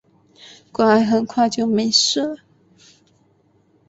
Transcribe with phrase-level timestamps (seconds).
[0.71, 2.37] 乖，很快就没事了